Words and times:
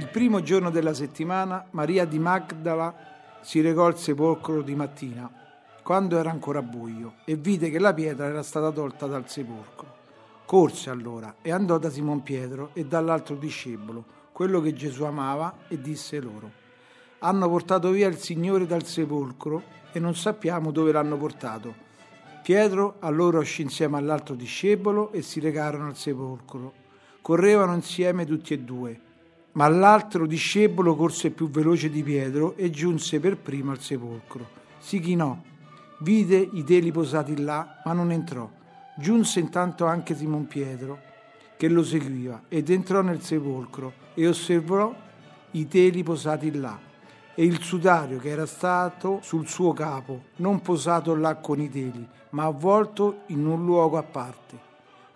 Il 0.00 0.08
primo 0.08 0.40
giorno 0.40 0.70
della 0.70 0.94
settimana 0.94 1.66
Maria 1.72 2.06
di 2.06 2.18
Magdala 2.18 2.94
si 3.42 3.60
recò 3.60 3.84
al 3.84 3.98
sepolcro 3.98 4.62
di 4.62 4.74
mattina, 4.74 5.30
quando 5.82 6.16
era 6.16 6.30
ancora 6.30 6.62
buio, 6.62 7.16
e 7.26 7.36
vide 7.36 7.68
che 7.68 7.78
la 7.78 7.92
pietra 7.92 8.24
era 8.24 8.42
stata 8.42 8.70
tolta 8.70 9.04
dal 9.04 9.28
sepolcro. 9.28 9.96
Corse 10.46 10.88
allora 10.88 11.34
e 11.42 11.52
andò 11.52 11.76
da 11.76 11.90
Simon 11.90 12.22
Pietro 12.22 12.70
e 12.72 12.86
dall'altro 12.86 13.36
discepolo, 13.36 14.02
quello 14.32 14.62
che 14.62 14.72
Gesù 14.72 15.04
amava, 15.04 15.54
e 15.68 15.78
disse 15.78 16.18
loro, 16.18 16.50
hanno 17.18 17.50
portato 17.50 17.90
via 17.90 18.08
il 18.08 18.16
Signore 18.16 18.64
dal 18.64 18.86
sepolcro 18.86 19.62
e 19.92 19.98
non 20.00 20.16
sappiamo 20.16 20.70
dove 20.70 20.92
l'hanno 20.92 21.18
portato. 21.18 21.74
Pietro 22.42 22.96
allora 23.00 23.38
uscì 23.38 23.60
insieme 23.60 23.98
all'altro 23.98 24.34
discepolo 24.34 25.12
e 25.12 25.20
si 25.20 25.40
recarono 25.40 25.88
al 25.88 25.96
sepolcro. 25.96 26.72
Correvano 27.20 27.74
insieme 27.74 28.24
tutti 28.24 28.54
e 28.54 28.60
due 28.60 29.08
ma 29.52 29.68
l'altro 29.68 30.26
discepolo 30.26 30.94
corse 30.94 31.30
più 31.30 31.50
veloce 31.50 31.90
di 31.90 32.02
Pietro 32.02 32.56
e 32.56 32.70
giunse 32.70 33.20
per 33.20 33.36
primo 33.36 33.70
al 33.70 33.80
sepolcro. 33.80 34.48
Si 34.78 35.00
chinò, 35.00 35.36
vide 36.00 36.48
i 36.52 36.64
teli 36.64 36.92
posati 36.92 37.40
là, 37.40 37.80
ma 37.84 37.92
non 37.92 38.12
entrò. 38.12 38.48
Giunse 38.96 39.40
intanto 39.40 39.86
anche 39.86 40.14
Simon 40.14 40.46
Pietro, 40.46 40.98
che 41.56 41.68
lo 41.68 41.82
seguiva, 41.82 42.42
ed 42.48 42.70
entrò 42.70 43.02
nel 43.02 43.22
sepolcro 43.22 43.92
e 44.14 44.26
osservò 44.26 44.94
i 45.52 45.66
teli 45.68 46.02
posati 46.02 46.54
là 46.54 46.88
e 47.34 47.44
il 47.44 47.62
sudario 47.62 48.18
che 48.18 48.28
era 48.28 48.46
stato 48.46 49.20
sul 49.22 49.48
suo 49.48 49.72
capo, 49.72 50.24
non 50.36 50.60
posato 50.60 51.14
là 51.14 51.36
con 51.36 51.60
i 51.60 51.70
teli, 51.70 52.06
ma 52.30 52.44
avvolto 52.44 53.22
in 53.28 53.46
un 53.46 53.64
luogo 53.64 53.96
a 53.96 54.02
parte. 54.02 54.68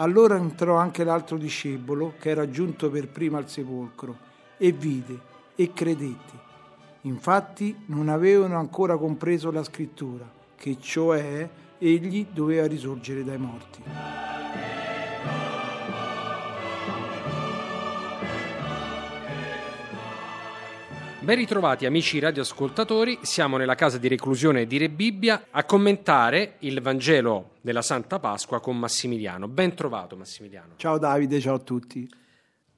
Allora 0.00 0.36
entrò 0.36 0.76
anche 0.76 1.02
l'altro 1.02 1.36
discepolo, 1.36 2.14
che 2.20 2.30
era 2.30 2.48
giunto 2.48 2.88
per 2.88 3.08
primo 3.08 3.36
al 3.36 3.48
sepolcro, 3.48 4.16
e 4.56 4.70
vide 4.70 5.18
e 5.56 5.72
credette. 5.72 6.46
Infatti 7.02 7.74
non 7.86 8.08
avevano 8.08 8.58
ancora 8.58 8.96
compreso 8.96 9.50
la 9.50 9.64
scrittura, 9.64 10.24
che 10.54 10.76
cioè 10.78 11.48
egli 11.78 12.26
doveva 12.30 12.66
risorgere 12.68 13.24
dai 13.24 13.38
morti. 13.38 13.82
Ben 21.28 21.36
ritrovati 21.36 21.84
amici 21.84 22.18
radioascoltatori, 22.20 23.18
siamo 23.20 23.58
nella 23.58 23.74
casa 23.74 23.98
di 23.98 24.08
reclusione 24.08 24.64
di 24.64 24.78
Re 24.78 24.88
Bibbia 24.88 25.48
a 25.50 25.64
commentare 25.64 26.54
il 26.60 26.80
Vangelo 26.80 27.56
della 27.60 27.82
Santa 27.82 28.18
Pasqua 28.18 28.60
con 28.60 28.78
Massimiliano. 28.78 29.46
Ben 29.46 29.74
trovato 29.74 30.16
Massimiliano. 30.16 30.76
Ciao 30.76 30.96
Davide, 30.96 31.38
ciao 31.38 31.56
a 31.56 31.58
tutti. 31.58 32.08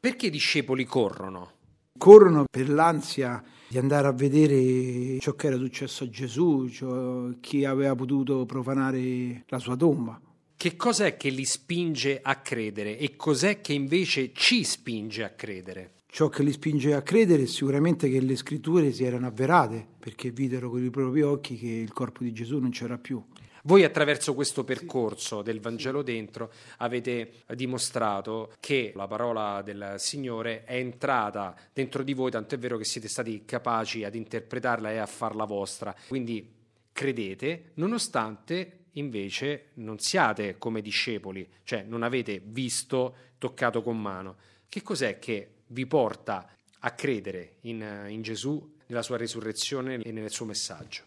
Perché 0.00 0.26
i 0.26 0.30
discepoli 0.30 0.84
corrono? 0.84 1.52
Corrono 1.96 2.46
per 2.50 2.68
l'ansia 2.68 3.40
di 3.68 3.78
andare 3.78 4.08
a 4.08 4.12
vedere 4.12 5.20
ciò 5.20 5.34
che 5.34 5.46
era 5.46 5.56
successo 5.56 6.02
a 6.02 6.08
Gesù, 6.08 6.66
cioè 6.66 7.38
chi 7.38 7.64
aveva 7.64 7.94
potuto 7.94 8.46
profanare 8.46 9.44
la 9.46 9.58
sua 9.60 9.76
tomba. 9.76 10.20
Che 10.56 10.74
cos'è 10.74 11.16
che 11.16 11.28
li 11.28 11.44
spinge 11.44 12.18
a 12.20 12.34
credere 12.40 12.98
e 12.98 13.14
cos'è 13.14 13.60
che 13.60 13.74
invece 13.74 14.32
ci 14.32 14.64
spinge 14.64 15.22
a 15.22 15.30
credere? 15.30 15.92
Ciò 16.12 16.28
che 16.28 16.42
li 16.42 16.50
spinge 16.50 16.92
a 16.92 17.02
credere 17.02 17.44
è 17.44 17.46
sicuramente 17.46 18.10
che 18.10 18.20
le 18.20 18.34
scritture 18.34 18.90
si 18.90 19.04
erano 19.04 19.28
avverate, 19.28 19.86
perché 19.96 20.32
videro 20.32 20.68
con 20.68 20.84
i 20.84 20.90
propri 20.90 21.22
occhi 21.22 21.56
che 21.56 21.68
il 21.68 21.92
corpo 21.92 22.24
di 22.24 22.32
Gesù 22.32 22.58
non 22.58 22.70
c'era 22.70 22.98
più. 22.98 23.24
Voi 23.62 23.84
attraverso 23.84 24.34
questo 24.34 24.64
percorso 24.64 25.40
del 25.42 25.60
Vangelo 25.60 26.02
dentro 26.02 26.50
avete 26.78 27.44
dimostrato 27.54 28.52
che 28.58 28.92
la 28.96 29.06
parola 29.06 29.62
del 29.62 29.94
Signore 29.98 30.64
è 30.64 30.74
entrata 30.76 31.54
dentro 31.72 32.02
di 32.02 32.12
voi, 32.12 32.32
tanto 32.32 32.56
è 32.56 32.58
vero 32.58 32.76
che 32.76 32.84
siete 32.84 33.06
stati 33.06 33.44
capaci 33.44 34.02
ad 34.02 34.16
interpretarla 34.16 34.90
e 34.90 34.96
a 34.96 35.06
farla 35.06 35.44
vostra. 35.44 35.94
Quindi 36.08 36.44
credete, 36.92 37.70
nonostante 37.74 38.86
invece 38.94 39.68
non 39.74 40.00
siate 40.00 40.58
come 40.58 40.82
discepoli, 40.82 41.48
cioè 41.62 41.84
non 41.86 42.02
avete 42.02 42.42
visto, 42.44 43.14
toccato 43.38 43.80
con 43.80 44.00
mano. 44.00 44.36
Che 44.68 44.82
cos'è 44.82 45.20
che 45.20 45.54
vi 45.70 45.86
porta 45.86 46.48
a 46.80 46.90
credere 46.92 47.56
in, 47.62 48.06
in 48.08 48.22
Gesù, 48.22 48.76
nella 48.86 49.02
sua 49.02 49.16
risurrezione 49.16 49.96
e 49.96 50.12
nel 50.12 50.30
suo 50.30 50.46
messaggio. 50.46 51.04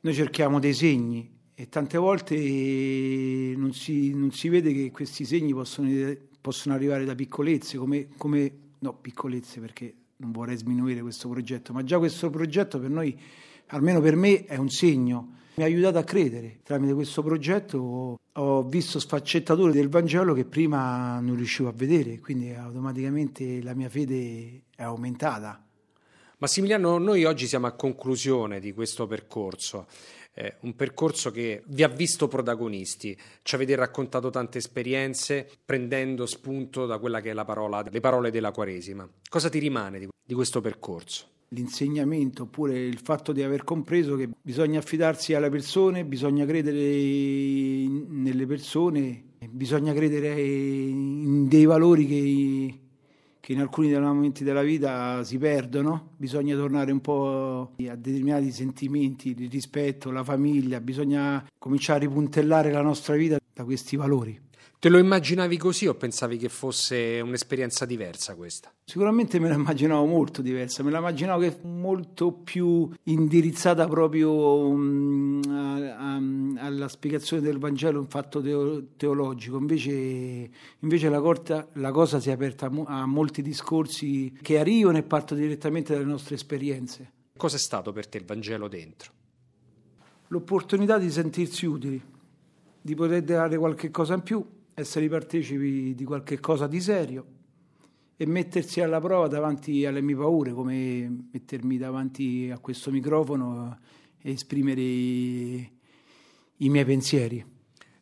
Noi 0.00 0.14
cerchiamo 0.14 0.58
dei 0.58 0.74
segni 0.74 1.40
e 1.54 1.68
tante 1.68 1.98
volte 1.98 2.34
non 3.56 3.72
si, 3.72 4.14
non 4.14 4.32
si 4.32 4.48
vede 4.48 4.72
che 4.72 4.90
questi 4.90 5.24
segni 5.24 5.52
possono, 5.52 5.88
possono 6.40 6.74
arrivare 6.74 7.04
da 7.04 7.14
piccolezze, 7.14 7.76
come, 7.76 8.08
come, 8.16 8.52
no, 8.78 8.94
piccolezze 8.94 9.60
perché 9.60 9.94
non 10.22 10.30
vorrei 10.30 10.56
sminuire 10.56 11.02
questo 11.02 11.28
progetto, 11.28 11.72
ma 11.72 11.82
già 11.82 11.98
questo 11.98 12.30
progetto 12.30 12.78
per 12.78 12.90
noi, 12.90 13.18
almeno 13.66 14.00
per 14.00 14.14
me, 14.14 14.44
è 14.44 14.56
un 14.56 14.70
segno. 14.70 15.40
Mi 15.54 15.64
ha 15.64 15.66
aiutato 15.66 15.98
a 15.98 16.04
credere. 16.04 16.60
Tramite 16.62 16.94
questo 16.94 17.22
progetto 17.22 18.18
ho 18.34 18.62
visto 18.62 18.98
sfaccettature 19.00 19.72
del 19.72 19.88
Vangelo 19.88 20.32
che 20.32 20.44
prima 20.44 21.18
non 21.20 21.34
riuscivo 21.34 21.68
a 21.68 21.72
vedere, 21.72 22.20
quindi 22.20 22.54
automaticamente 22.54 23.60
la 23.62 23.74
mia 23.74 23.88
fede 23.88 24.62
è 24.74 24.82
aumentata. 24.82 25.62
Massimiliano, 26.38 26.98
noi 26.98 27.24
oggi 27.24 27.46
siamo 27.46 27.66
a 27.66 27.72
conclusione 27.72 28.60
di 28.60 28.72
questo 28.72 29.06
percorso, 29.06 29.86
eh, 30.34 30.56
un 30.60 30.74
percorso 30.74 31.30
che 31.30 31.62
vi 31.66 31.82
ha 31.82 31.88
visto 31.88 32.28
protagonisti, 32.28 33.16
ci 33.42 33.54
avete 33.54 33.74
raccontato 33.74 34.30
tante 34.30 34.58
esperienze 34.58 35.48
prendendo 35.64 36.26
spunto 36.26 36.86
da 36.86 36.98
quella 36.98 37.20
che 37.20 37.30
è 37.30 37.34
la 37.34 37.44
parola, 37.44 37.84
le 37.88 38.00
parole 38.00 38.30
della 38.30 38.50
Quaresima. 38.50 39.08
Cosa 39.28 39.48
ti 39.48 39.58
rimane 39.58 39.98
di, 39.98 40.08
di 40.24 40.34
questo 40.34 40.60
percorso? 40.60 41.30
l'insegnamento 41.52 42.44
oppure 42.44 42.78
il 42.78 42.98
fatto 42.98 43.32
di 43.32 43.42
aver 43.42 43.62
compreso 43.62 44.16
che 44.16 44.28
bisogna 44.40 44.78
affidarsi 44.78 45.34
alle 45.34 45.50
persone, 45.50 46.04
bisogna 46.04 46.46
credere 46.46 46.78
nelle 46.78 48.46
persone, 48.46 49.22
bisogna 49.50 49.92
credere 49.92 50.40
in 50.40 51.48
dei 51.48 51.66
valori 51.66 52.06
che, 52.06 52.78
che 53.42 53.54
in 53.54 53.58
alcuni 53.58 53.92
momenti 53.92 54.44
della 54.44 54.62
vita 54.62 55.24
si 55.24 55.36
perdono, 55.36 56.10
bisogna 56.16 56.54
tornare 56.54 56.92
un 56.92 57.00
po' 57.00 57.72
a 57.76 57.96
determinati 57.96 58.52
sentimenti, 58.52 59.34
il 59.36 59.50
rispetto, 59.50 60.12
la 60.12 60.22
famiglia, 60.22 60.80
bisogna 60.80 61.44
cominciare 61.58 62.04
a 62.04 62.08
ripuntellare 62.08 62.70
la 62.70 62.82
nostra 62.82 63.16
vita 63.16 63.40
da 63.52 63.64
questi 63.64 63.96
valori. 63.96 64.40
Te 64.82 64.88
lo 64.88 64.98
immaginavi 64.98 65.58
così 65.58 65.86
o 65.86 65.94
pensavi 65.94 66.36
che 66.36 66.48
fosse 66.48 67.20
un'esperienza 67.22 67.86
diversa 67.86 68.34
questa? 68.34 68.74
Sicuramente 68.84 69.38
me 69.38 69.48
la 69.48 69.54
immaginavo 69.54 70.04
molto 70.06 70.42
diversa, 70.42 70.82
me 70.82 70.90
la 70.90 70.98
immaginavo 70.98 71.40
che 71.40 71.58
molto 71.62 72.32
più 72.32 72.90
indirizzata 73.04 73.86
proprio 73.86 74.32
um, 74.32 75.40
a, 75.46 75.74
a, 75.96 76.66
alla 76.66 76.88
spiegazione 76.88 77.42
del 77.42 77.58
Vangelo 77.58 78.00
in 78.00 78.08
fatto 78.08 78.42
teo, 78.42 78.88
teologico, 78.96 79.56
invece, 79.56 80.50
invece 80.80 81.08
la, 81.08 81.20
corta, 81.20 81.68
la, 81.74 81.92
cosa 81.92 82.18
si 82.18 82.30
è 82.30 82.32
aperta 82.32 82.66
a, 82.66 83.02
a 83.02 83.06
molti 83.06 83.40
discorsi 83.40 84.36
che 84.42 84.58
arrivano 84.58 84.98
e 84.98 85.04
partono 85.04 85.38
direttamente 85.38 85.92
dalle 85.92 86.06
nostre 86.06 86.34
esperienze. 86.34 87.12
Cos'è 87.36 87.58
stato 87.58 87.92
per 87.92 88.08
te 88.08 88.18
il 88.18 88.24
Vangelo 88.24 88.66
dentro? 88.66 89.12
L'opportunità 90.26 90.98
di 90.98 91.08
sentirsi 91.08 91.66
utili, 91.66 92.02
di 92.82 92.94
poter 92.94 93.22
dare 93.22 93.56
qualche 93.56 93.90
cosa 93.90 94.14
in 94.14 94.22
più 94.22 94.44
essere 94.74 95.08
partecipi 95.08 95.94
di 95.94 96.04
qualche 96.04 96.40
cosa 96.40 96.66
di 96.66 96.80
serio 96.80 97.26
e 98.16 98.26
mettersi 98.26 98.80
alla 98.80 99.00
prova 99.00 99.28
davanti 99.28 99.86
alle 99.86 100.00
mie 100.00 100.16
paure, 100.16 100.52
come 100.52 101.26
mettermi 101.32 101.78
davanti 101.78 102.50
a 102.52 102.58
questo 102.58 102.90
microfono 102.90 103.78
e 104.20 104.32
esprimere 104.32 104.80
i, 104.80 105.70
i 106.58 106.68
miei 106.68 106.84
pensieri. 106.84 107.44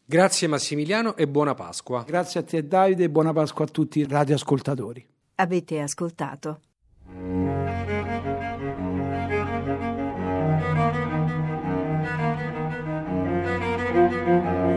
Grazie 0.05 0.49
Massimiliano 0.49 1.17
e 1.17 1.29
buona 1.29 1.55
Pasqua. 1.55 2.03
Grazie 2.07 2.41
a 2.41 2.43
te 2.43 2.67
Davide 2.67 3.05
e 3.05 3.11
buona 3.11 3.33
Pasqua 3.33 3.65
a 3.65 3.69
tutti 3.69 4.01
i 4.01 4.07
radioascoltatori. 4.07 5.07
Avete 5.37 5.81
ascoltato 5.81 6.61